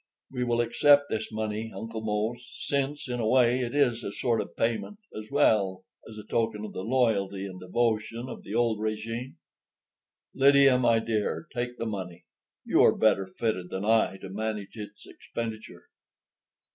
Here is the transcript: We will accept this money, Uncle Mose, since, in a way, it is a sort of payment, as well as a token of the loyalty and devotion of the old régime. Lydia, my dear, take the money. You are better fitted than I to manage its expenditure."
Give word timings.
We 0.31 0.43
will 0.43 0.61
accept 0.61 1.11
this 1.11 1.31
money, 1.31 1.71
Uncle 1.71 2.01
Mose, 2.01 2.43
since, 2.61 3.07
in 3.07 3.19
a 3.19 3.27
way, 3.27 3.59
it 3.59 3.75
is 3.75 4.03
a 4.03 4.11
sort 4.11 4.41
of 4.41 4.55
payment, 4.57 4.97
as 5.15 5.29
well 5.29 5.85
as 6.09 6.17
a 6.17 6.23
token 6.25 6.65
of 6.65 6.73
the 6.73 6.81
loyalty 6.81 7.45
and 7.45 7.59
devotion 7.59 8.25
of 8.27 8.41
the 8.41 8.55
old 8.55 8.79
régime. 8.79 9.35
Lydia, 10.33 10.79
my 10.79 10.97
dear, 10.97 11.45
take 11.53 11.77
the 11.77 11.85
money. 11.85 12.25
You 12.65 12.81
are 12.83 12.95
better 12.97 13.27
fitted 13.27 13.69
than 13.69 13.85
I 13.85 14.17
to 14.23 14.29
manage 14.29 14.75
its 14.75 15.05
expenditure." 15.05 15.83